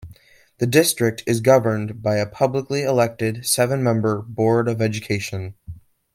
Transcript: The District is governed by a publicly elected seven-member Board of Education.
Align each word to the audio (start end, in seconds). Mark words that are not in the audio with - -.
The 0.57 0.65
District 0.65 1.21
is 1.27 1.41
governed 1.41 2.01
by 2.01 2.15
a 2.15 2.25
publicly 2.25 2.81
elected 2.81 3.45
seven-member 3.45 4.23
Board 4.23 4.67
of 4.67 4.81
Education. 4.81 5.53